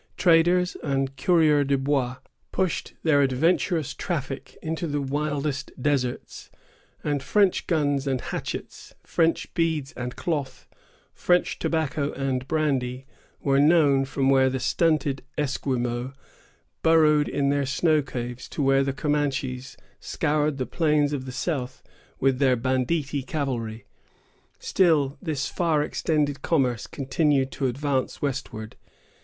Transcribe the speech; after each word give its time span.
Traders, 0.17 0.75
and 0.81 1.15
coureurs 1.15 1.67
de 1.67 1.77
bois 1.77 2.15
pushed 2.51 2.93
their 3.03 3.21
adventurous 3.21 3.93
traffic 3.93 4.57
into 4.59 4.87
the 4.87 4.99
wildest 4.99 5.71
deserts; 5.79 6.49
and 7.03 7.21
French 7.21 7.67
guns 7.67 8.07
and 8.07 8.19
hatchets, 8.19 8.95
French 9.03 9.53
beads 9.53 9.91
and 9.93 10.15
cloth, 10.15 10.67
French 11.13 11.59
tobacco 11.59 12.11
and 12.13 12.47
brandy, 12.47 13.05
were 13.43 13.59
known 13.59 14.03
from 14.03 14.27
where 14.31 14.49
the 14.49 14.59
stunted 14.59 15.21
Esquimaux 15.37 16.13
burrowed 16.81 17.27
in 17.27 17.49
their 17.49 17.67
snow 17.67 18.01
caves, 18.01 18.49
to 18.49 18.63
where 18.63 18.83
the 18.83 18.93
Camanches 18.93 19.77
scoured 19.99 20.57
the 20.57 20.65
plains 20.65 21.13
of 21.13 21.27
the 21.27 21.31
south 21.31 21.83
with 22.19 22.39
their 22.39 22.55
banditti 22.55 23.21
cavalry. 23.21 23.85
Still 24.57 25.19
this 25.21 25.47
far 25.47 25.83
extended 25.83 26.41
commerce 26.41 26.87
continued 26.87 27.51
to 27.51 27.67
advance 27.67 28.19
westward. 28.19 28.75